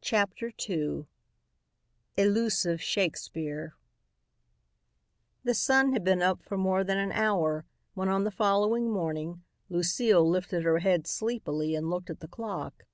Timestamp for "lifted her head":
10.24-11.08